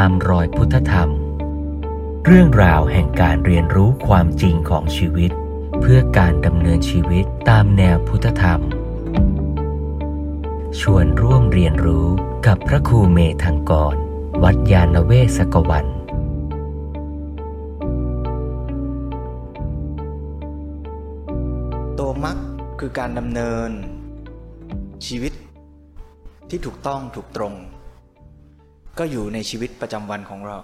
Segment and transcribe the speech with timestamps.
[0.00, 1.10] ตามรอยพุทธธรรม
[2.26, 5.30] เรื่องราวแห่งการเรียนรู้ความจริงของชีวิต
[5.80, 8.60] เพื่อการดำเนินชีวิตตามแนวพุทธธรรม
[10.80, 12.06] ชวนร่วมเรียนรู้
[12.46, 13.96] กับพระครูเมธังกร
[14.42, 15.86] วัดยาณเวศกวัน
[21.98, 22.38] ตัวมัก
[22.80, 23.70] คือการดำเนิน
[25.06, 25.32] ชีวิต
[26.48, 27.54] ที่ถูกต้องถูกตรง
[28.98, 30.58] ก็อยู่ในชีวิตประจำวันของเรา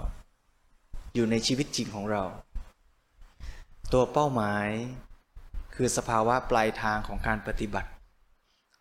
[1.14, 2.23] อยู่ในชีวิตจริงของเรา
[3.92, 4.66] ตัวเป้าหมาย
[5.74, 7.91] คือสภาวะปลายทางของการปฏิบัติ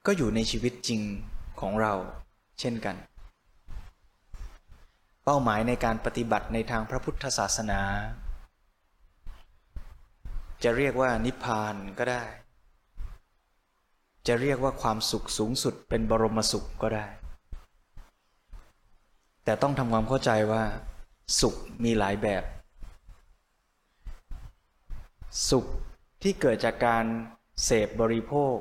[0.06, 1.02] ก็อยู่ในชีวิตจริง
[1.62, 1.94] ของเรา
[2.60, 2.96] เช่นกัน
[5.24, 7.82] เป้าหมายในการปฏิบัติในทางพระพุทธศาสนา
[10.64, 12.24] จะเรียกว่านิพพานก็ได้
[14.28, 17.08] จะเรียกว่าความสุขสูงสุดเป็นบรมสุขก็ได้
[19.50, 20.64] แต่ต้องทำความเข้าใจว่า
[21.42, 22.44] สุขมีหลายแบบ
[25.50, 25.66] สุข
[26.24, 27.06] ที่เกิดจากการ
[27.64, 28.56] เสพบริโภค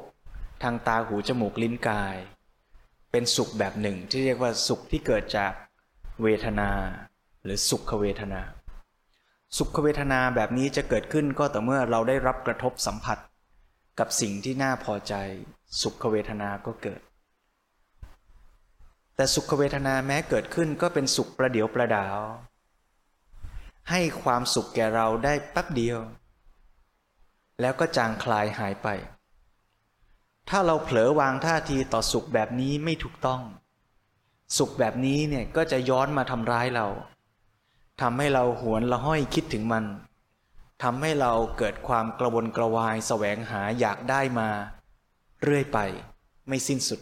[0.62, 2.17] ทางตาหูจมูกลิ้นกาย
[3.11, 5.53] เป็นสุขแบบหนึ่งที่เรียกว่าสุขที่เกิดจาก
[6.22, 6.70] เวทนา
[7.45, 8.41] หรือสุขเวทนา
[9.58, 13.19] สุขเวทนาแบบนี้จะเกิดขึ้นก็ต่อเมื่อเราได้รับกระทบสัมผัส
[13.98, 15.14] กับสิ่งที่น่าพอใจ
[15.83, 17.00] สุขเวทนาก็เกิด
[19.19, 22.19] แต่สุขเวทนาแม้เกิดขึ้นก็เป็นสุขประเดียวประดาว
[23.91, 25.98] ให้ความสุขแก่เราได้แป๊บเดียว
[27.61, 28.89] แล้วก็จางคลายหายไป
[30.48, 33.42] ถ้าเราเผลอวางท่าทีต่อสุขแบบนี้ไม่ถูกต้อง
[34.58, 36.86] สุขแบบนี้เนี่ยก็จะย้อนมาทำร้ายเรา
[38.00, 39.84] ทำให้เราหวนละห้อยคิดถึงมัน
[40.83, 44.48] ทำให้เราเกิดความกระวนกระวายแสวงหาอยากได้มา
[45.42, 45.78] เรื่อยไป
[46.48, 47.00] ไม่สิ้นสุด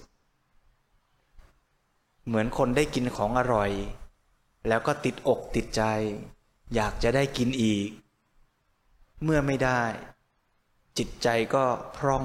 [2.26, 3.70] เหมือนคนได้กินของอร่อย
[4.68, 5.82] แล้วก็ติดอกติดใจ
[6.74, 7.88] อยากจะได้กินอีก
[9.22, 9.82] เมื่อไม่ได้
[10.98, 11.64] จิตใจก็
[11.96, 12.24] พร่อง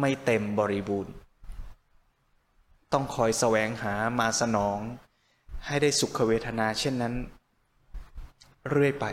[0.00, 1.14] ไม่เต็มบริบูรณ์
[2.92, 4.78] ต้องคอยแสวงหามาสนอง
[5.66, 7.14] ให้ได้สุขเวทนาเช่นนั้น
[8.68, 9.04] เรื่อยไป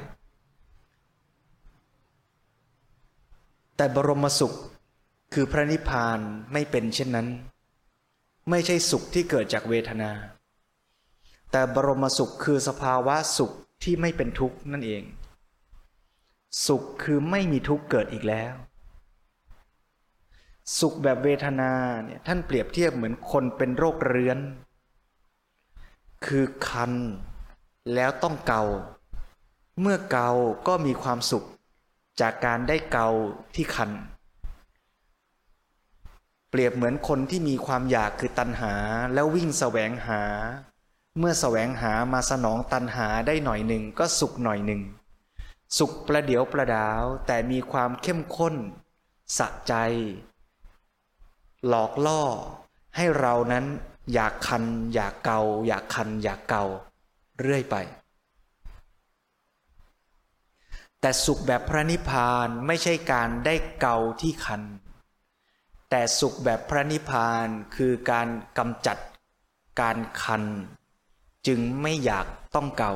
[3.76, 4.54] แต่บรมสุข
[5.34, 6.20] คือพระนิพพาน
[6.54, 7.28] ไม่เป็นเช่นนั้น
[8.50, 10.12] ไม่ใช่สุขที่เกิดจากเวทนา
[11.52, 13.52] แต่บรมสุขคือสภาวะสุข
[13.84, 15.04] ที่ไม่เป็นทุกข์นั่นเอง
[16.68, 18.54] สุขคือไม่มีทุกข์เกิดอีกแล้ว
[20.80, 21.72] สุขแบบเวทนา
[22.04, 24.40] เนี่ยท่านเปรียบเทียบเหมือนคนเป็นโรคเรื้อน
[26.26, 26.94] คือคัน
[27.94, 28.64] แล้วต้องเกา
[29.82, 30.30] เมื่อเกา
[30.68, 31.46] ก็มีความสุข
[32.22, 33.08] จากการได้เกา
[33.56, 33.92] ที่คัน
[36.58, 38.74] เปรียบเหมือนคนที่มีความอยากคือตัณหา
[39.14, 40.22] แล้ววิ่งแสวงหา
[41.20, 44.82] เมื่อแสวงหามาสนองตัณหาได้หน่อยหนึ่งก็สุขหน่อยหนึ่ง
[45.78, 48.56] สุขประเดียวประดาว แต่มีความเข้มข้น
[49.38, 49.74] สะใจ
[51.68, 52.24] หลอกล่อ
[52.96, 53.66] ให้เรานั้น
[54.14, 56.64] อยากคัน อยากเกา อยากคัน อยากเกา
[57.40, 57.76] เรื่อยไป
[61.02, 64.64] แต่สุขแบบพระนิพพานไม่ใช่การได้เกาที่คัน
[65.90, 68.98] แต่สุขแบบพระนิพพานคือการกำจัด
[69.82, 70.44] การคัน
[71.48, 72.94] จึงไม่อยากต้องเกา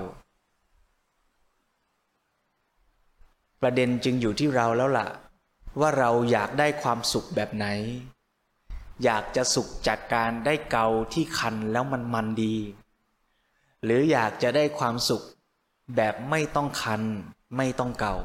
[3.61, 5.07] ประเด็นจึงอยู่ที่เราแล้วล่ะ
[5.79, 7.65] ว่าเราอยากได้ความสุขแบบไหน
[9.03, 12.55] อยากจะสุขจากการได้เกาที่คันแล้วมันมันดี
[13.83, 15.25] หรืออยากจะได้ความสุข
[15.95, 17.01] แบบไม่ต้องคัน
[17.57, 18.15] ไม่ต้องเกา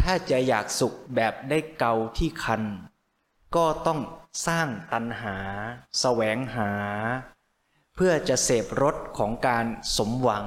[0.00, 2.62] ถ้าจะอยากสุขแบบได้เกาที่คัน
[3.56, 4.00] ก็ต้อง
[4.46, 5.36] สร้างตัณหา
[6.00, 6.72] แสวงหา
[7.94, 9.66] เพื่อจะเสพรสของการ
[9.96, 10.46] สมหวัง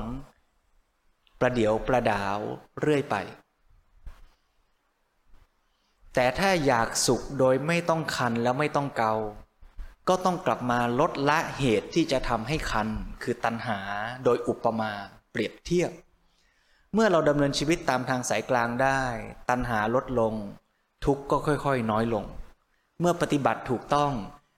[1.40, 2.38] ประเดี๋ยวประดาว
[2.80, 3.16] เรื่อยไป
[6.14, 9.14] แต่ถ้าอยากสุขโดยไม่ต้องคันแล้วไม่ต้องเกา
[10.10, 12.88] ก็ต้องกลับมาลดละเหตุที่จะทำให้คัน
[13.24, 13.80] คือตัณหา
[14.24, 14.92] โดยอุปมา
[15.32, 15.92] เปรียบเทียบ
[16.96, 19.02] เมื่อเราดำเนินชีวิตตามทางสายกลางได้
[19.50, 20.34] ตัณหาลดลง
[21.06, 22.26] ทุกข์ก็ค่อยๆ น้อยลง
[23.00, 24.12] เมื่อปฏิบัติถูกต้อง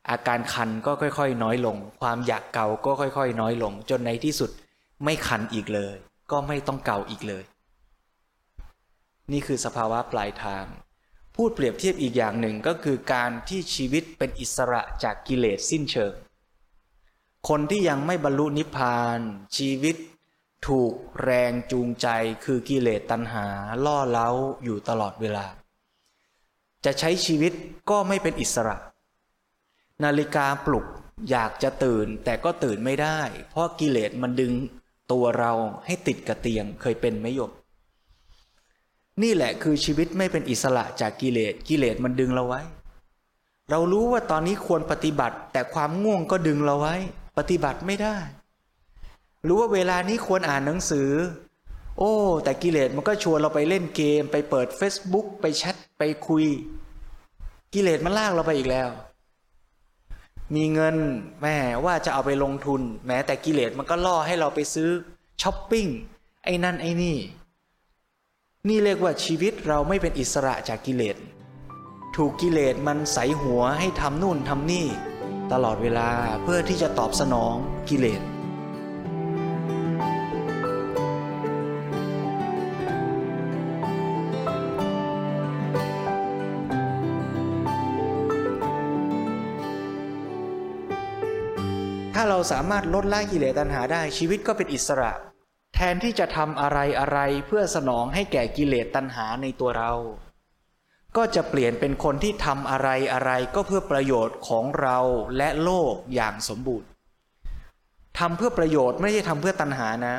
[0.10, 4.52] อาการคันก็ค่อยๆ น้อยลง ความอยากเก่าก็ค่อยๆ น้อยลง จนในที่สุด
[5.04, 5.96] ไม่คันอีกเลย
[6.32, 7.44] ก็ไม่ต้องเก่าอีกเลย
[9.32, 10.66] นี่คือสภาวะปลายทาง
[11.36, 16.14] พูดเปรียบเทียบอีกอย่างหนึ่งก็คือการที่ชีวิตเป็นอิสระจากกิเลสสิ้นเชิง
[17.50, 19.20] คนที่ยังไม่บรรลุนิพพาน
[19.58, 19.96] ชีวิต
[20.68, 20.94] ถูก
[21.24, 22.08] แรงจูงใจ
[22.44, 23.46] คือกิเลสตัณหา
[23.86, 24.30] ล่อเล้า
[24.64, 25.46] อยู่ตลอดเวลา
[26.86, 27.54] จะใช้ชีวิต
[27.90, 28.78] ก็ไม่เป็นอิสระ
[30.04, 30.86] นาฬิกาปลุก
[31.30, 33.20] อยากจะตื่นแต่ก็ตื่นไม่ได้
[33.50, 34.54] เพราะกิเลสมันดึง
[35.12, 35.52] ตัวเรา
[35.86, 37.52] ให้ติดกับเตียงเคยเป็นไหมโยม
[39.22, 42.62] นี่แหละคือชีวิตไม่เป็นอิสระจากกิเลสกิเลสมันดึงเราไว้
[43.70, 46.96] เรารู้ว่าตอนนี้ควรปฏิบัติ แต่ความง่วงก็ดึงเราไว้
[47.38, 48.18] ปฏิบัติไม่ได้
[49.46, 51.10] หรู้ว่าเวลานี้ควรอ่านหนังสือ
[52.00, 52.14] โอ้
[52.44, 56.46] แต่กิเลสมันก็ชวนเราไปเล่นเกม ไปเปิด Facebook ไปแชทไปคุย
[57.74, 58.90] กิเลสมันลากเราไปอีกแล้ว
[60.56, 60.96] มีเงิน
[61.42, 64.90] แม่ว่าจะเอาไปลงทุน แม้แต่กิเลสมันก็ล่อให้เราไปซื้อ
[65.42, 65.88] ช้อปปิ้ง
[66.44, 67.18] ไอ้นั่นไอ้นี่
[68.68, 71.18] นี่เรียกว่าชีวิตเราไม่เป็นอิสระจากกิเลส
[72.16, 74.88] ถูกกิเลสมันใสหัวให้ทำนู่นทำนี่
[75.52, 76.10] ตลอดเวลา
[76.44, 77.56] เพื่อที่จะตอบสนอง
[77.90, 78.33] กิเลส
[92.52, 95.12] สามารถลดละกิเลสตัณหาได้ชีวิตก็เป็นอิสระ
[95.76, 99.94] แทนที่จะทำอะไรอะไรเพื่อสนองให้แก่กิเลสตัณหาในตัวเรา
[101.18, 104.98] ก็จะเปลี่ยนเป็นคนที่ทำอะไรอะไรก็เพื่อประโยชน์ของเรา
[105.38, 106.88] และโลกอย่างสมบูรณ์
[108.20, 110.16] ทำเพื่อประโยชน์ไม่ใช่ทำเพื่อตัณหานะ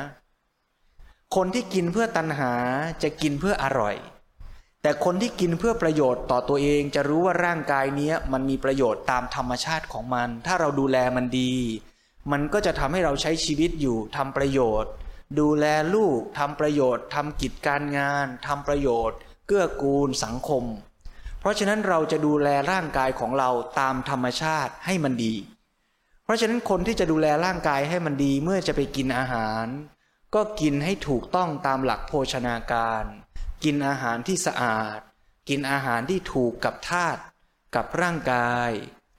[1.35, 2.51] คนที่กินเพื่อตัณหา
[3.03, 3.95] จะกินเพื่ออร่อย
[4.81, 11.53] แต่คนที่กินเพื่อประโยชน์ต่อตัวเองจะรู้ว่าร่างกายนี้มันมีประโยชน์ตามธรรมชาติของมัน ถ้าเราดูแลมันดี
[12.31, 14.91] มันก็จะทำให้เราใช้ชีวิตอยู่ทำประโยชน์
[15.39, 19.17] ดูแลลูกทำประโยชน์ทำกิจการงานทำประโยชน์
[19.47, 20.63] เกื้อกูลสังคม
[21.39, 23.49] เพราะฉะนั้นเราจะดูแลร่างกายของเรา
[23.79, 25.33] ตามธรรมชาติให้มันดี
[26.23, 29.65] เพราะฉะนั้นคนที่จะดูแลร่างกายให้มันดีเมื่อจะไปกินอาหาร
[30.35, 33.03] ก็กินให้ถูกต้องตามหลักโภชนาการ
[33.63, 34.99] กินอาหารที่สะอาด
[35.49, 37.21] กินอาหารที่ถูกกับธาตุ
[37.75, 38.69] กับร่างกาย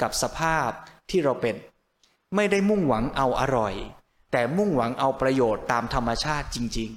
[0.03, 0.71] กับสภาพ
[1.11, 1.57] ที่เราเป็น
[2.35, 3.75] ไม่ได้มุ่งหวังเอาอร่อย
[4.33, 6.91] แต่มุ่งหวังเอาประโยชน์ตามธรรมชาติจริง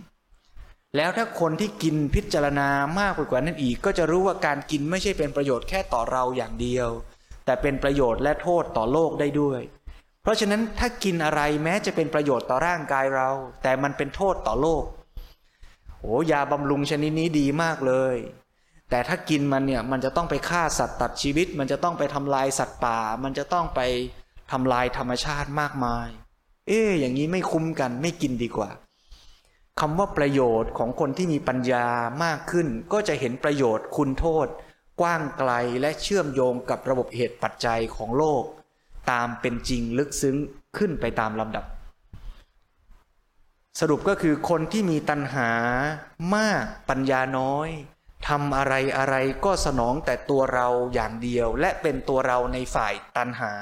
[0.43, 6.89] ๆ แล้วถ้าคนที่กินพิจารณามากกว่านั้นอีก ก็จะรู้ว่าการกินไม่ใช่เป็นประโยชน์แค่ต่อเราอย่างเดียว
[7.45, 9.61] แต่เป็นประโยชน์และโทษต่อโลกได้ด้วย
[10.21, 13.29] เพราะฉะนั้นถ้ากินอะไรแม้จะเป็นประโยชน์ต่อร่างกายเรา
[13.63, 14.83] แต่มันเป็นโทษต่อโลก
[16.01, 18.15] โอ้ยาบำรุงชนิดนี้ดีมากเลย
[18.89, 23.79] แต่ถ้ากินมันเนี่ยมันจะต้องไปฆ่าสัตว์ตัดชีวิต มันจะต้องไปทำลายสัตว์ป่า มันจะต้องไป
[24.51, 26.07] ทำลายธรรมชาติมากมาย
[26.67, 28.69] เอ๊อย่างนี้ไม่คุ้มกันไม่กินดีกว่า
[29.79, 31.87] คำว่าประโยชน์ของคนที่มีปัญญา
[32.23, 34.47] มากขึ้น ก็จะเห็นประโยชน์คุณโทษ
[35.01, 35.51] กว้างไกล
[35.81, 38.43] และเชื่อมโยงกับระบบเหตุปัจจัยของโลก
[39.11, 40.37] ตามเป็นจริงลึกซึ้ง
[40.77, 41.65] ขึ้นไปตามลำดับ
[43.79, 45.49] สรุปก็คือคนที่มีตัณหา
[46.35, 47.69] มากปัญญาน้อย
[48.27, 53.53] ทำอะไรอะไรก็สนองแต่ตัวเราอย่างเดียว และเป็นตัวเราในฝ่ายตัณหา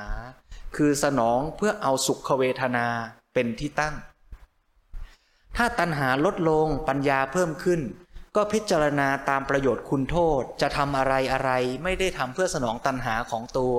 [0.76, 2.88] คือสนองเพื่อเอาสุขเวทนา
[3.34, 3.96] เป็นที่ตั้ง
[5.58, 7.82] ถ้าตัณหาลดลงปัญญาเพิ่มขึ้น
[8.36, 11.52] ก็พิจารณาตามประโยชน์คุณโทษจะทำอะไรอะไร
[11.84, 13.78] ไม่ได้ทำเพื่อสนองตัณหาของตัว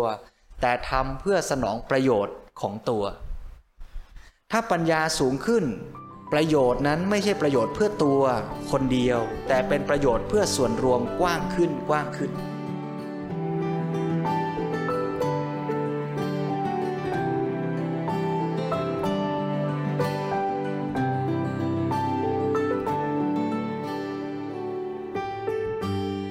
[0.61, 3.05] แต่ทำเพื่อสนองประโยชน์ของตัว
[4.51, 5.65] ถ้าปัญญาสูงขึ้น
[6.33, 8.23] ประโยชน์นั้นไม่ใช่ประโยชน์เพื่อตัว
[8.71, 12.33] คนเดียว แต่เป็นประโยชน์เพื่อส่วนรวมกว้างขึ้นกว้างขึ้น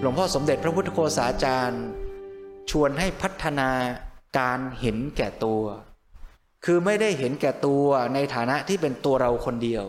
[0.10, 1.86] ลวงพ่อสมเด็จพระพุทธโฆษาจารย์
[2.72, 3.70] ชวนให้พัฒนา
[4.38, 5.64] การเห็นแก่ตัว
[6.66, 9.86] คือไม่ได้เห็นแก่ตัวในฐานะที่เป็นตัวเราคนเดียว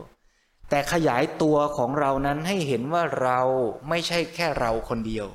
[0.71, 3.41] แต่ขยายตัวของเรานั้นให้เห็นว่าเรา
[3.89, 5.27] ไม่ใช่แค่เราคนเดียว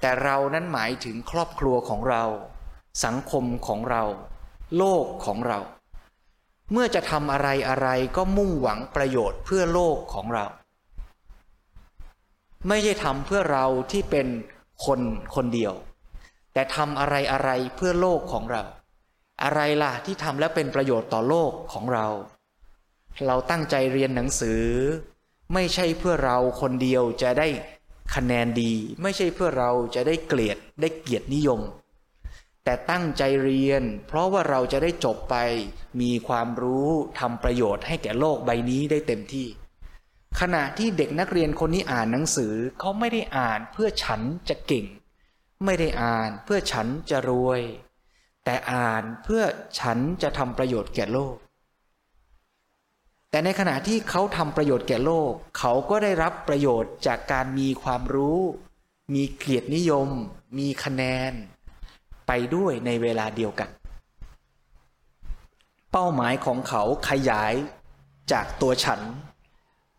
[0.00, 2.24] แต่เรานั้นหมายถึงครอบครัวของเรา
[3.04, 4.02] สังคมของเรา
[4.76, 5.58] โลกของเรา
[6.72, 10.46] เมื่อจะทำอะไรอะไรก็มุ่งหวังประโยชน์เพื่อโลกของเรา
[12.68, 14.26] ไม่ใช่ทำเพื่อเราที่เป็น
[14.86, 15.00] คน
[15.34, 15.74] คนเดียว
[16.52, 18.62] แต่ทำอะไรอะไรเพื่อโลกของเรา
[19.42, 22.06] อะไรล่ะที่ทำแล้วเป็นประโยชน์ต่อโลกของเรา
[23.26, 24.62] เราตั้งใจเรียนหนังสือ
[25.54, 27.48] ไม่ใช่เพื่อเราคนเดียวจะได้
[28.14, 31.60] คะแนนดี ไม่ใช่เพื่อเราจะได้เกลียดได้เกียรตินิยม
[32.64, 35.36] แต่ตั้งใจเรียน เพราะว่าเราจะได้จบไป
[36.00, 36.88] มีความรู้
[37.20, 39.46] ทำประโยชน์ให้แก่โลกใบนี้ได้เต็มที่
[40.40, 44.86] ขณะที่เด็กนักเรียนคนนี้อ่านหนังสือเขาไม่ได้อ่านเพื่อฉันจะเก่ง
[45.64, 47.60] ไม่ได้อ่านเพื่อฉันจะรวย
[48.44, 49.42] แต่อ่านเพื่อ
[49.80, 51.36] ฉันจะทำประโยชน์แก่โลก
[53.30, 58.40] แต่ในขณะที่เขาทำประโยชน์แก่โลก เขาก็ได้รับประโยชน์จากการมีความรู้
[59.14, 60.08] มีเกียรตินิยม
[60.58, 61.32] มีคะแนน
[62.26, 63.70] ไปด้วยในเวลาเดียวกัน
[65.92, 67.54] เป้าหมายของเขาขยาย
[68.32, 69.00] จากตัวฉัน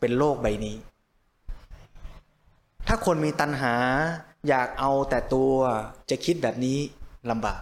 [0.06, 0.78] เป็นโลกใบนี้
[2.88, 3.76] ถ้าคนมีตัณหา
[4.48, 5.54] อยากเอาแต่ตัว
[6.10, 6.80] จะคิดแบบนี้
[7.30, 7.62] ลำบาก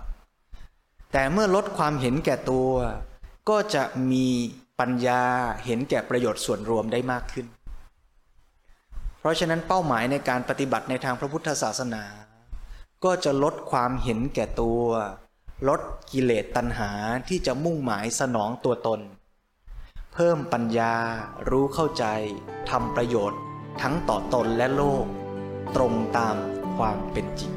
[1.14, 2.70] แต่เมื่อลดความเห็นแก่ตัว
[3.50, 4.28] ก็จะมี
[4.80, 5.24] ปัญญา
[5.66, 7.46] เห็นแก่ประโยชน์ส่วนรวมได้มากขึ้น
[9.20, 12.04] เพราะฉะนั้นเป้าหมายในการปฏิบัติในทางพระพุทธศาสนา
[13.04, 14.82] ก็จะลดความเห็นแก่ตัว
[15.68, 15.82] ลด
[16.12, 16.92] กิเลสตัณหา
[17.28, 19.02] ที่จะมุ่งหมายสนองตัวตน
[20.18, 20.94] เพิ่มปัญญา
[21.50, 22.06] รู้เข้าใจ
[22.70, 23.40] ทำประโยชน์
[23.82, 25.06] ทั้งต่อตนและโลก
[25.76, 26.36] ตรงตาม
[26.78, 27.54] ความเป็นจริง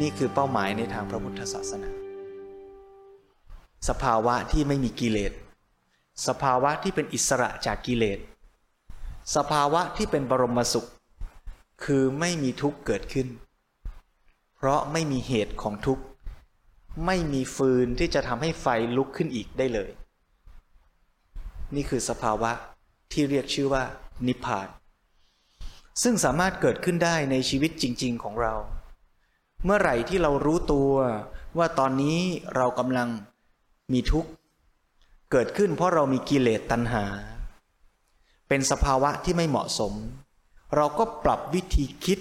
[0.00, 1.90] นี่คือเป้าหมายในทางพระพุทธศาสนา
[3.88, 5.32] สภาวะที่ไม่มีกิเลส
[6.26, 8.20] สภาวะที่เป็นอิสระจากกิเลส
[9.36, 10.88] สภาวะที่เป็นบรมสุข
[11.84, 13.28] คือไม่มีทุกข์เกิดขึ้น
[14.56, 16.04] เพราะไม่มีเหตุของทุกข์
[17.06, 19.90] ไม่มีฟืนที่จะทำให้ไฟลุกขึ้นอีกได้เลย
[21.74, 22.50] นี่คือสภาวะ
[23.12, 23.84] ที่เรียกชื่อว่า
[24.26, 24.68] นิพพาน
[26.02, 28.54] ซึ่งสามารถเกิดขึ้นได้ในชีวิตจริง ๆ ของเรา
[29.64, 30.92] เมื่อไหร่ที่เรารู้ตัว
[31.58, 32.18] ว่าตอนนี้
[32.56, 33.08] เรากำลัง
[33.92, 34.30] มีทุกข์
[35.30, 37.04] เกิดขึ้นเพราะเรามีกิเลสตัณหา
[38.54, 39.92] เป็นสภาวะที่ไม่เหมาะสม
[40.74, 42.18] เราก็ปรับวิธีคิด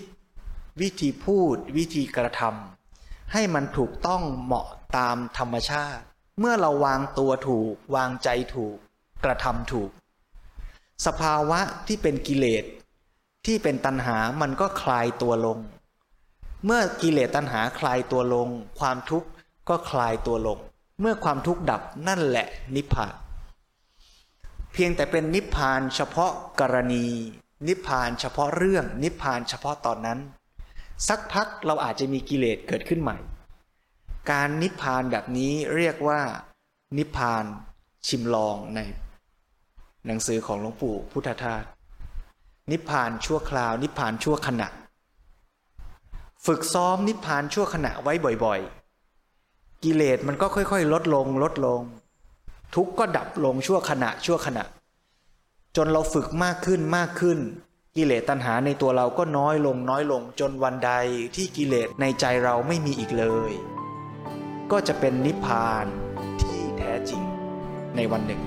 [0.82, 6.04] วิธีพูด วิธีกระทำให้มันถูกต้องเหมาะตามธรรมชาติ
[6.40, 8.76] เมื่อเราวางตัวถูก วางใจถูก
[9.24, 9.90] กระทำถูก
[11.06, 12.64] สภาวะที่เป็นกิเลส
[13.46, 15.58] ที่เป็นตัณหามันก็คลายตัวลง
[16.66, 18.48] เมื่อกิเลสตัณหาคลายตัวลง
[18.80, 19.28] ความทุกข์
[19.70, 20.58] ก็คลายตัวลง
[21.00, 22.48] เมื่อความทุกข์ดับนั่นแหละ
[22.78, 23.21] นิพพาน
[24.74, 27.06] เพียงแต่เป็นนิพพานเฉพาะกรณี
[27.68, 30.20] นิพพานเฉพาะเรื่อง นิพพานเฉพาะตอนนั้น
[31.08, 33.18] สักพักเราอาจจะมีกิเลสเกิดขึ้นใหม่
[34.32, 36.22] การนิพพานแบบนี้เรียกว่า
[36.98, 37.44] นิพพาน
[38.08, 38.80] ชิมลองใน
[40.06, 41.64] หนังสือของหลวงปู่พุทธทาส
[42.72, 44.68] นิพพานชั่วคราว นิพพานชั่วขณะ
[46.46, 48.14] ฝึกซ้อมนิพพานชั่วขณะไว้
[48.46, 51.82] บ่อยๆ กิเลสมันก็ค่อยๆ ลดลงลดลง
[52.76, 54.64] ทุกข์ก็ดับลงชั่วขณะชั่วขณะ
[55.76, 57.40] จนเราฝึกมากขึ้นมากขึ้น
[57.96, 60.92] กิเลสตัณหาในตัวเราก็น้อยลงน้อยลงจนวันใด
[61.36, 63.52] ที่กิเลสในใจเราไม่มีอีกเลย
[64.72, 65.86] ก็จะเป็นนิพพาน
[66.42, 67.24] ที่แท้จริง
[67.96, 68.42] ในวันหนึ่ง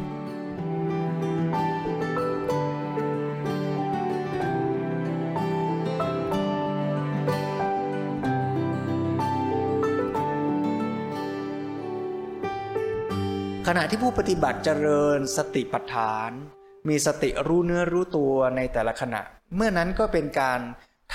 [13.76, 16.30] ณะที่ผู้ปฏิบัติเจริญสติปัฏฐาน
[16.88, 19.22] มีสติรู้เนื้อรู้ตัวในแต่ละขณะ
[19.54, 20.60] เมื่อนั้นก็เป็นการ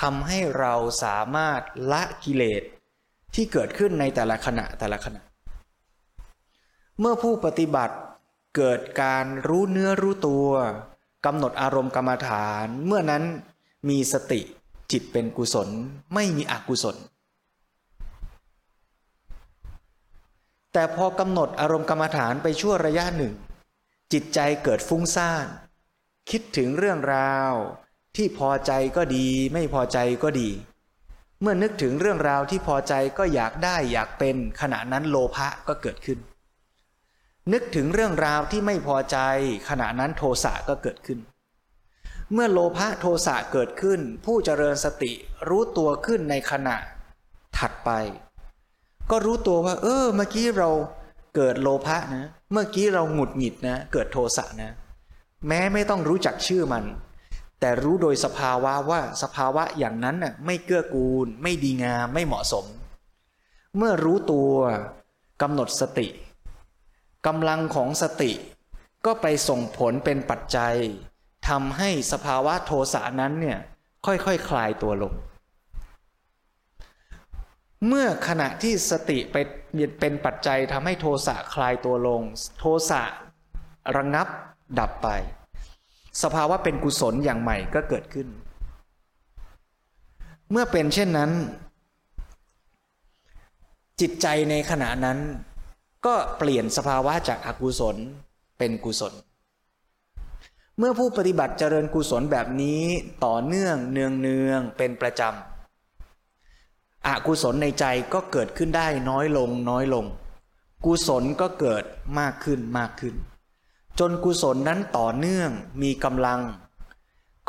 [0.01, 0.73] ทำให้เรา
[1.03, 1.61] สามารถ
[1.91, 2.63] ละกิเลส
[3.35, 5.21] ที่เกิดขึ้นในแต่ละขณะแต่ละขณะ
[6.99, 7.95] เมื่อผู้ปฏิบัติ
[8.55, 10.49] เกิดการรู้เนื้อรู้ตัว
[11.25, 13.23] กำหนดอารมณ์กรรมฐาน เมื่อนั้น
[13.89, 14.41] มีสติ
[14.91, 15.69] จิตเป็นกุศล
[16.13, 16.95] ไม่มีอกุศล
[20.73, 23.33] แต่พอกำหนดอารมณ์กรรมฐานไปชั่วระยะหนึ่ง
[24.13, 25.45] จิตใจเกิดฟุ้งซ่าน
[26.29, 27.53] คิดถึงเรื่องราว
[28.15, 30.49] ที่พอใจก็ดี ไม่พอใจก็ดี
[31.41, 36.19] เมื่อนึกถึงเรื่องราวที่พอใจก็อยากได้อยากเป็นขณะนั้นโลภะก็เกิดขึ้น
[37.53, 39.17] นึกถึงเรื่องราวที่ไม่พอใจ
[39.69, 41.19] ขณะนั้นโทสะก็เกิดขึ้น
[42.33, 45.13] เมื่อโลภะโทสะเกิดขึ้น ผู้เจริญสติ
[45.47, 46.77] รู้ตัวขึ้นในขณะ
[47.57, 47.89] ถัดไป
[49.11, 50.69] ก็รู้ตัวว่า เออ เมื่อกี้เรา
[51.35, 54.71] เกิดโลภะนะ เมื่อกี้เราหงุดหงิดนะ เกิดโทสะนะ
[55.47, 56.83] แม้ไม่ต้องรู้จักชื่อมัน
[57.59, 62.65] แต่รู้โดยสภาวะว่าสภาวะอย่างนั้นน่ะไม่เกื้อกูล ไม่ดีงาม ไม่เหมาะสม
[63.77, 64.51] เมื่อรู้ตัว
[65.41, 66.07] กำหนดสติ
[67.27, 68.31] กำลังของสติ
[69.05, 70.75] ก็ไปส่งผลเป็นปัจจัย
[71.47, 73.59] ทำให้สภาวะโทสะนั้นเนี่ย
[74.05, 75.13] ค่อยๆคคลายตัวลง
[77.88, 79.36] เมื่อขณะที่สติไป
[80.00, 82.21] เป็นปัจจัยทำให้โทสะคลายตัวลง
[82.59, 83.01] โทสะ
[83.95, 84.27] ระงับ
[84.79, 85.07] ดับไป
[86.24, 88.27] สภาวะเป็นกุศลอย่างใหม่ก็เกิดขึ้น
[90.51, 91.31] เมื่อเป็นเช่นนั้น
[94.01, 95.19] จิตใจในขณะนั้น
[96.05, 97.95] ก็เปลี่ยนสภาวะจากอากุศล
[98.57, 99.13] เป็นกุศล
[100.77, 102.81] เมื่อผู้ปฏิบัติเจริญกุศลแบบนี้
[103.25, 105.48] ต่อเนื่องเนืองเนืองเป็นประจำ
[107.09, 110.05] อกุศลในใจก็เกิดขึ้นได้น้อยลงน้อยลง
[110.85, 111.83] กุศลก็เกิด
[112.19, 113.15] มากขึ้นมากขึ้น
[113.99, 115.51] จนกุศลนั้นต่อเนื่อง
[115.81, 116.41] มีกำลัง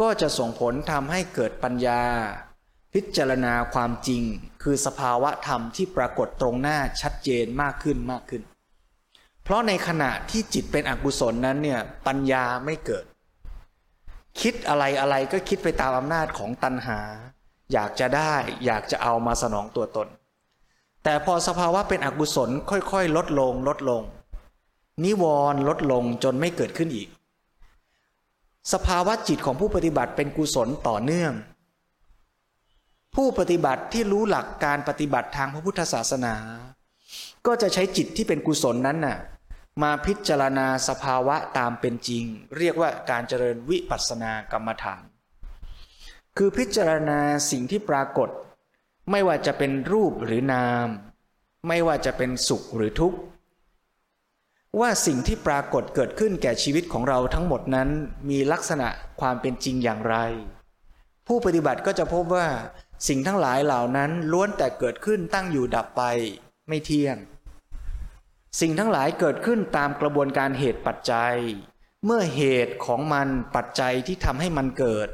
[0.00, 2.02] ก็จะส่งผลทำให้เกิดปัญญา
[2.94, 4.22] พิจารณาความจริง
[4.62, 8.42] คือสภาวะธรรมที่ปรากฏตรงหน้าชัดเจนมากขึ้นมากขึ้น
[9.42, 13.04] เพราะในขณะที่จิตเป็นอกุศลนั้นเนี่ยปัญญาไม่เกิด
[14.40, 17.00] คิดอะไรอะไรก็คิดไปตามอำนาจของตัณหา
[17.72, 18.34] อยากจะได้
[18.64, 20.08] อยากจะเอามาสนองตัวตน
[21.04, 24.02] แต่พอสภาวะเป็นอกุศลค่อยๆ ลดลงลดลง
[25.04, 27.08] นิวรณ์ลดลงจนไม่เกิดขึ้นอีก
[28.72, 31.32] สภาวะจิตของผู้ปฏิบัติเป็นกุศลต่อเนื่อง
[33.14, 36.34] ผู้ปฏิบัติที่รู้หลักการปฏิบัติทางพระพุทธศาสนา
[37.46, 39.18] ก็จะใช้จิตที่เป็นกุศลนั้นน่ะ
[39.82, 42.24] มาพิจารณาสภาวะตามเป็นจริง
[42.58, 45.02] เรียกว่าการเจริญวิปัสสนากรรมฐาน
[46.36, 47.20] คือพิจารณา
[47.50, 48.28] สิ่งที่ปรากฏ
[49.10, 50.88] ไม่ว่าจะเป็นรูปหรือนาม
[51.68, 53.18] ไม่ว่าจะเป็นสุขหรือทุกข์
[54.80, 57.88] ว่าสิ่งที่ปรากฏเกิดขึ้นแก่ชีวิตของเราทั้งหมดนั้น
[58.30, 58.88] มีลักษณะ
[59.20, 60.16] ความเป็นจริงอย่างไร
[61.26, 62.48] ผู้ปฏิบัติก็จะพบว่า
[63.08, 66.02] สิ่งทั้งหลายเหล่านั้นล้วนแต่เกิดขึ้นตั้งอยู่ดับไป
[66.68, 67.16] ไม่เที่ยง
[68.60, 71.36] สิ่งทั้งหลายเกิดขึ้นตามกระบวนการเหตุปัจจัย
[72.04, 75.08] เมื่อเหตุของมันปัจจัยที่ทำให้มันเกิด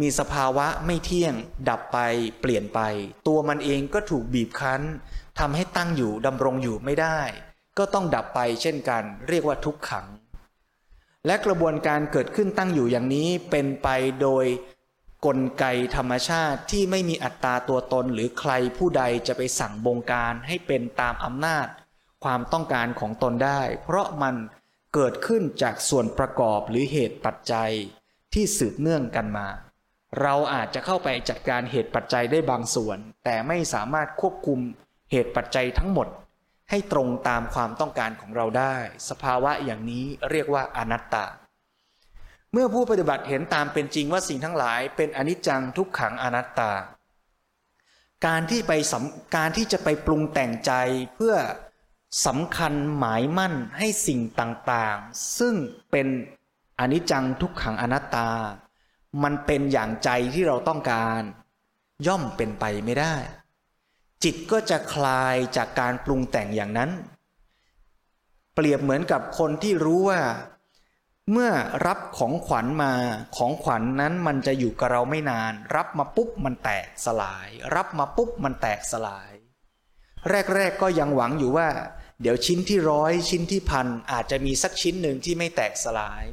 [0.00, 1.34] มีสภาวะไม่เที่ยง
[1.68, 1.98] ดับไป
[2.40, 2.80] เปลี่ยนไป
[3.26, 4.82] ตัวมันเองก็ถูกบีบคั้น
[5.38, 7.20] ทำให้ตั้งอยู่ดำรงอยู่ไม่ได้
[7.78, 10.06] ก็ต้องดับไปเช่นกัน เรียกว่าทุกขัง
[11.26, 13.88] และกระบวนการเกิดขึ้นตั้งอยู่อย่างนี้เป็นไป
[14.22, 14.44] โดย
[15.26, 15.64] กลไก
[15.96, 21.66] ธรรมชาติที่ไม่มีอัตตาตัวตนหรือใครผู้ใดจะไปสั่งบงการให้เป็นตามอำนาจ
[22.24, 24.34] ความต้องการของตนได้ เพราะมัน
[24.94, 27.72] เกิดขึ้นจากส่วนประกอบหรือเหตุปัจจัย
[28.32, 29.48] ที่สืบเนื่องกันมา
[30.20, 34.60] เราอาจจะเข้าไปจัดการเหตุปัจจัยได้บางส่วน แต่ไม่สามารถควบคุม
[35.10, 36.08] เหตุปัจจัยทั้งหมด
[36.70, 38.76] ให้ตรงตามความต้องการของเราได้
[39.08, 41.26] สภาวะอย่างนี้เรียกว่าอนัตตา
[42.52, 46.72] เมื่อผู้ปฏิบัติเห็นตามเป็นจริงว่าสิ่งทั้งหลาย เป็นอนิจจังทุกขังอนัตตา
[48.26, 48.72] การที่ไป
[49.36, 50.72] การที่จะไปปรุงแต่งใจ
[51.14, 51.34] เพื่อ
[52.26, 55.54] สำคัญหมายมั่นให้สิ่งต่างๆ ซึ่ง
[55.90, 56.08] เป็น
[56.80, 58.28] อนิจจังทุกขังอนัตตา
[59.22, 61.22] มันเป็นอย่างใจที่เราต้องการ
[62.06, 63.14] ย่อมเป็นไปไม่ได้
[64.24, 66.90] จิตก็จะคลายจากการปรุงแต่งอย่างนั้น
[68.54, 70.20] เปรียบเหมือนกับคนที่รู้ว่า
[71.32, 71.52] เมื่อ
[71.86, 72.92] รับของขวัญมา
[73.36, 79.32] ของขวัญนนั้นมันจะอยู่กับเราไม่นาน รับมาปุ๊บมันแตกสลาย รับมาปุ๊บมันแตกสลาย
[80.54, 81.68] แรกๆก็ยังหวังอยู่ว่า
[82.20, 86.24] เดี๋ยวชิ้นที่ร้อยชิ้นที่พันอาจจะมีสักชิ้นหนึ่งที่ไม่แตกสลาย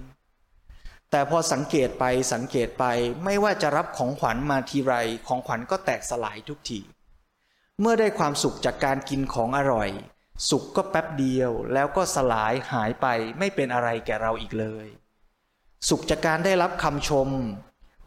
[1.12, 2.86] แต่พอสังเกตไปสังเกตไป
[3.24, 4.94] ไม่ว่าจะรับของขวัญมาทีไร
[5.28, 6.80] ของขวัญก็แตกสลายทุกที
[7.80, 9.90] เมื่อได้ความสุขจากการกินของอร่อย
[10.50, 13.08] สุขก็แป๊บเดียวแล้วก็สลายหายไป
[13.40, 14.88] ไม่เป็นอะไรแก่เราอีกเลย
[15.90, 17.30] สุขจากการได้รับคำชม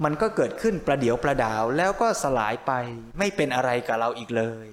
[0.05, 2.73] มันก็เกิดขึ้นประเดี๋ยวประดาวแล้วก็สลายไป
[3.19, 4.67] ไม่เป็นอะไรกับเราอีกเลย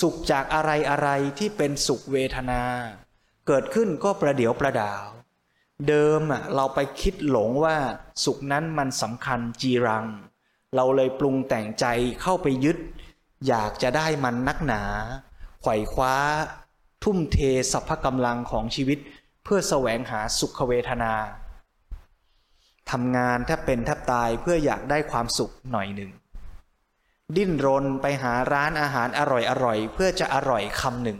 [0.00, 2.62] สุขจากอะไรอะไรที่เป็นสุขเวทนา
[3.46, 5.04] เกิดขึ้นก็ประเดี๋ยวประดาว
[5.86, 7.76] เดิมอะเราไปคิดหลงว่า
[8.24, 10.06] สุขนั้นมันสำคัญจีรัง
[10.76, 11.86] เราเลยปรุงแต่งใจ
[12.22, 12.78] เข้าไปยึด
[13.48, 14.82] อยากจะได้มันนักหนา
[15.62, 16.14] ไขว่คว้า
[17.04, 17.38] ทุ่มเท
[17.72, 18.98] สรรพกำลังของชีวิต
[19.44, 21.14] เพื่อแสวงหาสุขเวทนา
[22.90, 26.10] ทำงานแทบเป็นแทบตายเพื่ออยากได้ความสุขหน่อยหนึ่ง
[27.36, 29.20] ดิ้นรนไปหาร้านอาหารอ
[29.64, 31.18] ร่อยๆเพื่อจะอร่อยคำหนึ่ง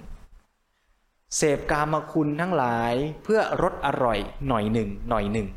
[1.36, 5.48] เสพกามคุณทั้งหลายเพื่อรสอร่อยหน่อยหนึ่งหน่อยหนึ่ง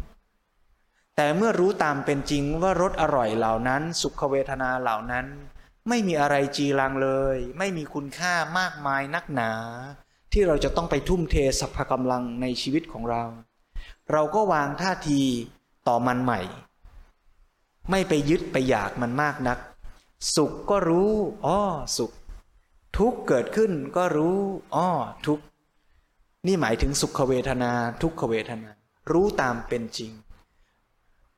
[1.15, 5.25] แต่เมื่อรู้ตามเป็นจริงว่ารสอร่อยเหล่านั้น สุขเวทนาเหล่านั้น
[5.89, 9.51] ไม่มีอะไรจีรังเลย ไม่มีคุณค่ามากมายนักหนา
[10.31, 13.23] ที่เราจะต้องไปทุ่มเทสรรพกำลังในชีวิตของเรา
[14.11, 15.21] เราก็วางท่าที
[15.87, 16.41] ต่อมันใหม่
[17.89, 19.59] ไม่ไปยึดไปอยากมันมากนัก
[20.35, 21.11] สุขก็รู้
[21.45, 21.61] อ้อ
[21.97, 22.11] สุข
[22.97, 24.37] ทุกเกิดขึ้นก็รู้
[24.75, 24.89] อ้อ
[25.25, 25.39] ทุก
[26.47, 28.69] นี่หมายถึงสุขเวทนาทุกขเวทนา
[29.11, 30.11] รู้ตามเป็นจริง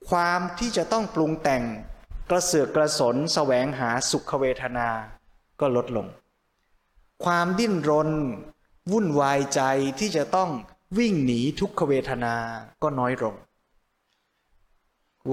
[0.10, 1.64] ความที่จะต้องปรุงแต่ง
[2.30, 4.88] กระเสือกกระสนสแสวงหาสุขเวทนา
[5.60, 6.08] ก็ลดลง
[7.26, 8.10] ความดิ้นรน
[8.92, 9.62] วุ่นวายใจ
[10.00, 10.50] ที่จะต้อง
[10.98, 12.36] วิ่งหนีทุกขเวทนา
[12.84, 13.36] ก็น้อยลง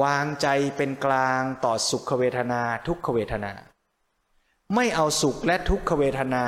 [0.03, 3.53] วางใจเป็นกลางต่อสุขเวทนาทุกขเวทนา
[4.75, 6.45] ไม่เอาสุขและทุกขเวทนา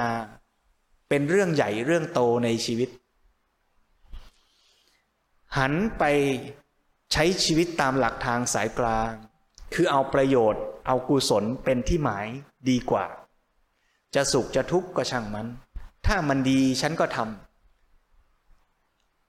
[1.08, 2.88] เป็นเรื่องใหญ่เรื่องโตในชีวิต
[5.58, 6.04] หันไป
[7.12, 9.10] ใช้ชีวิตตามหลักทางสายกลาง
[9.74, 12.26] คือเอาประโยชน์ เอากุศลเป็นที่หมาย
[12.68, 13.06] ดีกว่า
[14.14, 15.46] จะสุขจะทุกข์ก็ช่างมัน
[16.06, 17.18] ถ้ามันดีฉันก็ท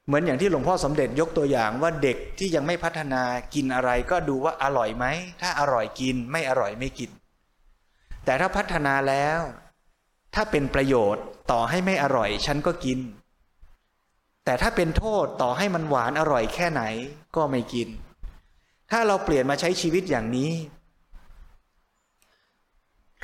[0.05, 5.05] เหมือนอย่างที่หลวงพ่อสมเด็จยกตัวอย่างว่าเด็กที่ยังไม่พัฒนากินอะไรก็ดูว่าอร่อยไหม
[5.41, 7.11] ถ้าอร่อยกินไม่อร่อยไม่กิน
[8.25, 9.39] แต่ถ้าพัฒนาแล้ว
[10.35, 12.99] ถ้าเป็นประโยชน์ต่อให้ไม่อร่อยฉันก็กิน
[14.45, 16.83] แต่ถ้าเป็นโทษต่อให้มันหวานอร่อยแค่ไหน
[17.35, 17.89] ก็ไม่กิน
[18.91, 20.51] ถ้าเราเปลี่ยนมาใช้ชีวิตอย่างนี้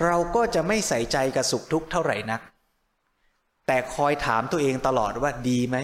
[0.04, 2.42] เราก็จะไม่ใส่ใจกับสุขทุกข์เท่าไหร่นัก
[3.68, 5.78] แต่คอยถามตัวเองตลอดว่าดีไหม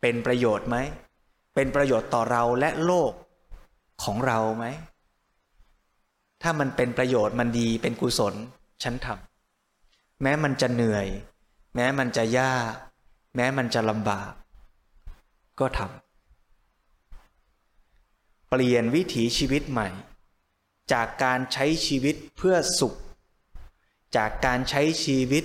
[0.00, 0.76] เป็นประโยชน์ไหม
[1.54, 3.12] เป็นประโยชน์ต่อเราและโลก
[4.04, 4.66] ของเราไหม
[6.42, 8.34] ถ้ามันเป็นประโยชน์มันดีเป็นกุศล
[8.82, 11.06] ฉันทำแม้มันจะเหนื่อย
[11.74, 12.74] แม้มันจะยาก
[13.34, 14.32] แม้มันจะลำบาก
[15.60, 15.88] ก็ทำ
[18.48, 19.88] เปลี่ยนวิถีชีวิตใหม่
[20.92, 22.94] จากการใช้ชีวิตเพื่อสุข
[24.16, 25.44] จากการใช้ชีวิต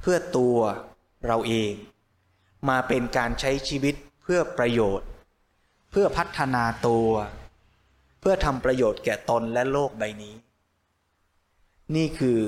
[0.00, 0.58] เพื่อตัว
[1.26, 1.72] เราเอง
[2.68, 5.08] มาเป็นการใช้ชีวิตเพื่อประโยชน์
[5.90, 7.10] เพื่อพัฒนาตัว
[8.20, 10.34] เพื่อทำประโยชน์แก่ตนและโลกใบนี้
[11.96, 12.38] นี่คือ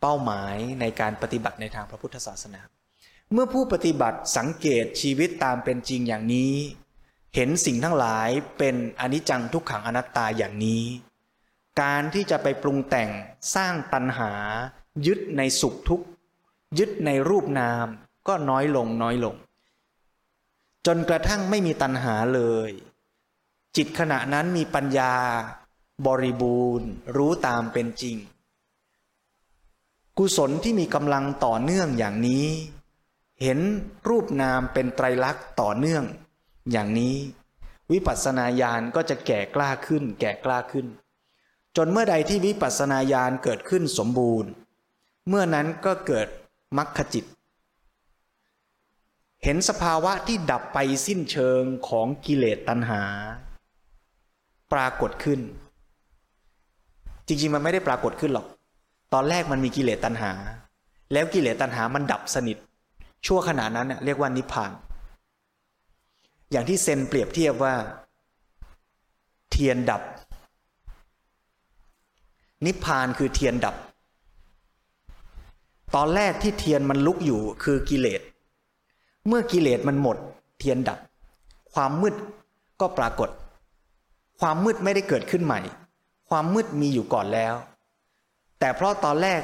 [0.00, 2.60] เป้าหมายในการปฏิบัติในทางพระพุทธศาสนา
[3.36, 6.54] เมื่อผู้ปฏิบัติสังเกตชีวิตตามเป็นจริงอย่างนี้
[7.34, 10.84] เห็นสิ่งทั้งหลายเป็นอนิจจังทุกขังอนัตตาอย่างนี้
[11.80, 13.10] การที่จะไปปรุงแต่ง
[13.54, 14.32] สร้างตัณหา
[15.06, 16.06] ยึดในสุขทุกข์
[16.78, 17.86] ยึดในรูปนาม
[18.28, 19.34] ก็น้อยลงน้อยลง
[20.86, 22.70] จนกระทั่งไม่มีตัณหาเลย
[23.76, 25.14] จิตขณะนั้นมีปัญญา
[26.06, 28.16] บริบูรณ์ รู้ตามเป็นจริง
[30.18, 32.46] กุศลที่มีกำลังต่อเนื่องอย่างนี้
[33.42, 33.58] เห็น
[34.08, 36.04] รูปนามเป็นไตรลักษณ์ต่อเนื่อง
[36.70, 37.16] อย่างนี้
[37.92, 40.86] วิปัสสนาญาณก็จะแก่กล้าขึ้น แก่กล้าขึ้น
[41.76, 44.50] จนเมื่อใดที่วิปัสสนาญาณเกิดขึ้นสมบูรณ์
[45.28, 46.28] เมื่อนั้นก็เกิด
[46.78, 47.24] มรรคจิต
[49.44, 53.02] เห็นสภาวะที่ดับไปสิ้นเชิงของกิเลสตัณหา
[54.72, 55.40] ปรากฏขึ้น
[57.26, 58.46] จริงๆมันไม่ได้ปรากฏขึ้นหรอก
[59.12, 60.32] ตอนแรกมันมีกิเลสตัณหา
[61.12, 62.58] แล้วกิเลสตัณหามันดับสนิท
[63.26, 64.72] ชั่วขณะนั้นเรียกว่านิพพาน
[66.50, 67.74] อย่างที่เซนเปรียบเทียบว่า
[69.50, 70.02] เทียนดับ
[72.66, 73.74] นิพพานคือเทียนดับ
[75.94, 78.20] ตอนแรกที่เทียนมันลุกอยู่คือกิเลส
[79.26, 80.16] เมื่อกิเลสมันหมด
[80.58, 80.98] เทียนดับ
[81.74, 82.14] ความมืด
[82.80, 83.30] ก็ปรากฏ
[84.40, 85.60] ความมืดไม่ได้เกิดขึ้นใหม่
[86.28, 87.54] ความมืดมีอยู่ก่อนแล้ว
[88.58, 89.40] แต่เพราะตอนแรก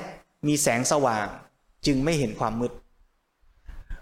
[0.46, 1.26] มีแสงสว่าง
[1.86, 2.72] จึงไม่เห็นความมืด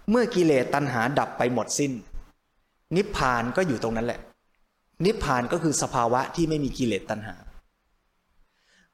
[0.09, 1.91] เมื่อกิเลสตัณหาดับไปหมดสิ้น
[2.95, 4.19] นิพพานก็อยู่ตรงนั้นแหละ
[5.05, 7.35] นิพพานก็คือสภาวะที่ไม่มีกิเลสตัณหา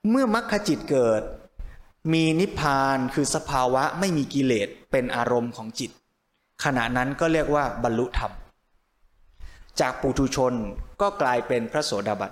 [0.10, 1.22] เมื่อมรรคจิตเกิด
[2.14, 5.92] มีนิพพานคือสภาวะไม่มีกิเลสเป็นอารมณ์ของจิต
[6.64, 8.32] ขณะนั้นก็เรียกว่าบรรลุธรรม
[9.80, 10.54] จากปุถุชน
[11.02, 12.32] ก็กลายเป็นพระโสดาบัน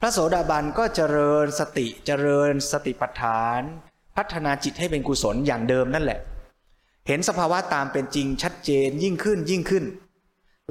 [0.00, 3.60] พระโสดาบันก็เจริญสติเจริญสติปัฏฐาน
[4.16, 6.20] พัฒนาจิตให้เป็นกุศลอย่างเดิมนั่นแหละ
[7.06, 9.84] เห็นสภาวะตามเป็นจริงชัดเจนยิ่งขึ้นยิ่งขึ้น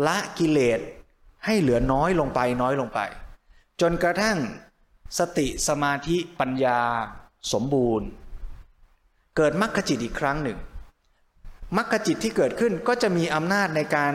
[0.07, 0.79] ละกิเลส
[1.45, 2.99] ให้เหลือน้อยลงไปน้อยลงไป
[3.81, 4.37] จนกระทั่ง
[5.19, 6.79] สติสมาธิปัญญา
[7.53, 8.07] สมบูรณ์
[9.35, 10.57] เกิดมรรคจิตอีกครั้งหนึ่ง
[11.77, 14.13] มรรคจิตที่เกิดขึ้นก็จะมีอำนาจในการ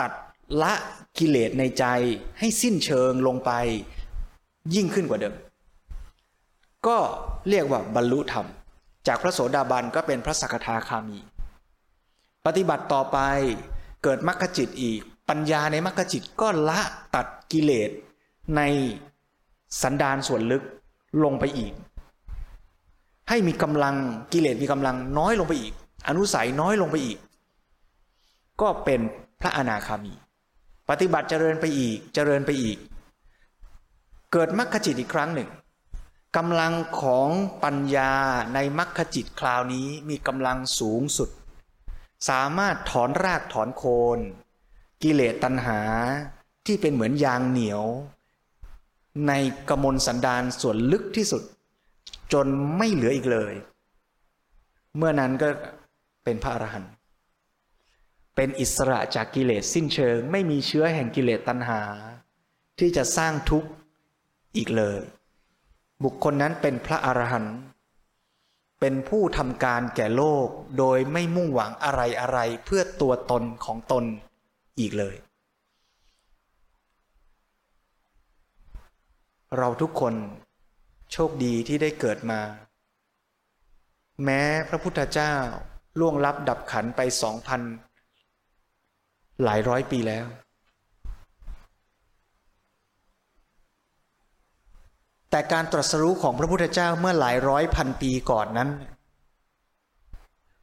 [0.00, 0.12] ตัด
[0.62, 0.72] ละ
[1.18, 1.84] กิเลสในใจ
[2.38, 3.50] ให้สิ้นเชิงลงไป
[4.74, 5.34] ยิ่งขึ้นกว่าเดิม
[6.86, 6.98] ก็
[7.48, 8.46] เรียกว่าบรรลุธรรม
[9.06, 11.18] จากพระโสดาบันก็เป็นพระสักทาคามี
[12.46, 13.18] ปฏิบัติต่อไป
[14.02, 16.80] เกิดมรรคจิตอีก ปัญญาในมรรคจิตก็ละ
[17.14, 17.90] ตัดกิเลส
[18.56, 18.60] ใน
[19.82, 20.62] สันดานส่วนลึก
[21.24, 21.72] ลงไปอีก
[23.28, 23.96] ให้มีกำลัง
[24.32, 25.74] กิเลสมีกำลังน้อยลงไปอีก
[26.08, 27.18] อนุสัยน้อยลงไปอีก
[28.60, 29.00] ก็เป็น
[29.40, 30.14] พระอนาคามี
[30.88, 32.78] ปฏิบัติเจริญไปอีกเจริญไปอีก
[34.32, 35.48] เกิดมรรคจิตอีกครั้งหนึ่ง
[36.36, 37.30] กำลังของ
[37.64, 38.12] ปัญญา
[38.54, 41.28] ในมรรคจิตคราวนี้มีกำลังสูงสุด
[42.28, 43.84] สามารถถอนรากถอนโค
[44.16, 44.18] น
[45.02, 45.80] กิเลสตัณหา
[46.66, 47.82] ที่เป็นเหมือนยางเหนียว
[49.28, 49.32] ใน
[49.68, 51.42] กมลสันดานส่วนลึกที่สุด
[52.32, 53.54] จนไม่เหลืออีกเลย
[54.96, 55.48] เมื่อนั้นก็
[56.24, 56.92] เป็นพระอรหันต์
[58.36, 61.80] เป็นอิสระจากกิเลสสิ้นเชิง ไม่มีเชื้อแห่งกิเลสตัณหา
[62.78, 63.70] ที่จะสร้างทุกข์
[64.56, 65.00] อีกเลย
[66.04, 67.56] บุคคลนั้นเป็นพระอรหันต์
[68.84, 70.46] เป็นผู้ทำการแก่โลก
[70.78, 74.04] โดยไม่มุ่งหวังอะไรอะไรเพื่อตัวตนของตน
[74.78, 75.16] อีกเลย
[79.56, 80.14] เราทุกคน
[81.12, 82.40] โชคดีที่ได้เกิดมา
[84.24, 85.34] แม้พระพุทธเจ้า
[86.00, 87.62] ล่วงลับดับขันไปสองพัน
[89.44, 90.26] หลายร้อยปีแล้ว
[95.34, 98.70] แต่การตรัสรู้ของพระพุทธเจ้าเมื่อหลายร้อยพันปีก่อนนั้น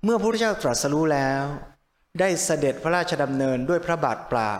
[0.03, 1.43] เมื่อพระพุทธเจ้าตรัสรู้แล้ว
[2.19, 4.53] ได้เสด็จพระราชดำเนินด้วยพระบาทเปล่า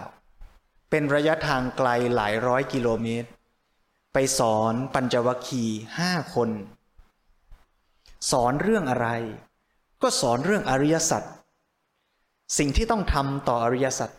[0.89, 3.29] เป็นระยะทางไกลหลายร้อยกิโลเมตร
[4.13, 6.49] ไปสอนปัญจวัคคีย์ห้าคน
[8.31, 9.07] สอนเรื่องอะไร
[10.01, 11.23] ก็สอนเรื่องอริยสัจ
[12.57, 14.09] สิ่งที่ต้องทำต่ออริยสัจ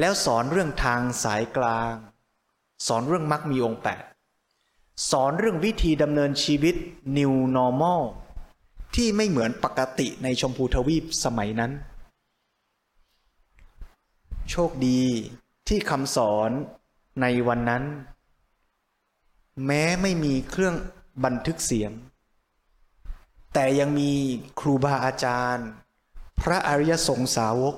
[0.00, 1.94] แล้วสอนเรื่องทางสายกลาง
[2.86, 4.02] สอนเรื่องมรรคมีองค์แปด
[5.10, 6.74] สอนเรื่องวิธีดำเนินชีวิต
[7.16, 8.02] New Normal
[8.94, 11.72] ที่ไม่เหมือนปกติในชมพูทวีปสมัยนั้น
[14.50, 15.02] โชคดี
[15.68, 16.50] ที่คำสอน
[17.20, 17.84] ในวันนั้น
[19.66, 20.74] แม้ไม่มีเครื่อง
[21.24, 21.92] บันทึกเสียง
[23.52, 24.12] แต่ยังมี
[24.60, 25.68] ครูบาอาจารย์
[26.40, 27.74] พระอริยสงสาวก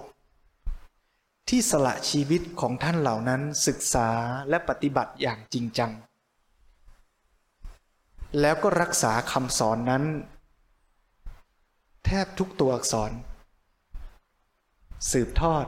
[1.48, 4.09] ที่สละชีวิตของท่านเหล่านั้นศึกษา
[4.48, 5.92] และปฏิบัติอย่างจริงจัง
[8.40, 10.05] แล้วก็รักษาคำสอนนั้น
[12.05, 13.12] แทบทุกตัวอักษร
[15.11, 15.66] สืบทอด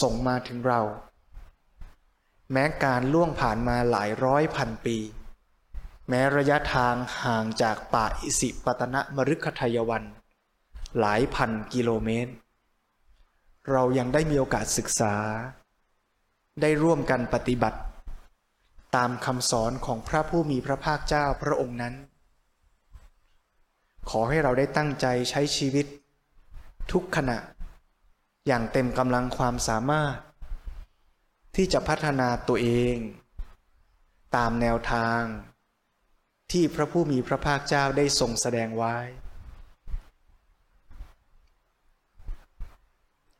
[0.00, 0.80] ส่งมาถึงเรา
[2.52, 4.96] แม้การล่วงผ่านมาหลายร้อยพันปี
[6.08, 10.04] แม้ระยะทางห่างจากป่าอิสิปตนะมฤคทายวัน
[10.98, 12.32] หลายพันกิโลเมตร
[13.70, 15.14] เรายังได้มีโอกาสศึกษา
[16.60, 17.78] ได้ร่วมกันปฏิบัติ
[18.96, 21.94] ตามคำสอนของพระผู้มีพระภาคเจ้าพระองค์นั้น
[24.10, 25.86] ขอให้เราได้ตั้งใจใช้ชีวิต
[26.92, 27.38] ทุกขณะ
[28.46, 30.16] อย่างเต็มกำลังความสามารถ
[31.56, 32.96] ที่จะพัฒนาตัวเอง
[34.36, 35.22] ตามแนวทาง
[36.52, 38.96] ที่พระผู้มีพระภาคเจ้าได้ทรงแสดงไว้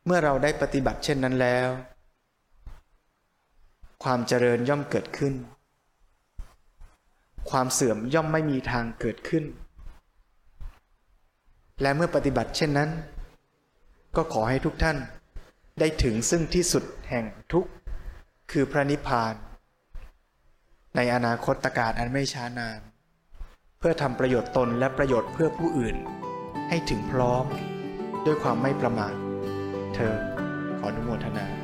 [0.04, 1.68] เมื่อเราได้ปฏิบัติเช่นนั้นแล้ว
[4.04, 5.34] ความเจริญย่อมเกิดขึ้น
[7.50, 9.44] ความเสื่อมย่อมไม่มีทางเกิดขึ้น
[11.82, 12.90] และเมื่อปฏิบัติเช่นนั้น
[14.16, 14.98] ก็ขอให้ทุกท่าน
[15.78, 17.70] ได้ถึงซึ่งที่สุดแห่งทุกข์
[18.52, 19.34] คือพระนิพพาน
[20.96, 22.80] ในอนาคตการอันไม่ช้านาน
[23.78, 25.96] เพื่อทำประโยชน์ตนและประโยชน์เพื่อผู้อื่น
[26.68, 27.44] ให้ถึงพร้อม
[28.26, 29.14] ด้วยความไม่ประมาท
[29.94, 30.14] เธอ
[30.78, 31.63] ขออนุโมทนา